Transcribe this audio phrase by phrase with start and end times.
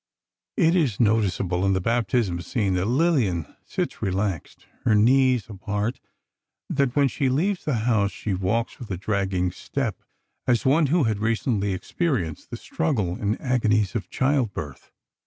[0.57, 5.99] It is noticeable in the baptism scene, that Lillian sits relaxed, her knees apart;
[6.67, 10.01] that when she leaves the house, she walks with a dragging step,
[10.47, 14.89] as one who had recently experienced the struggle and agonies of child birth.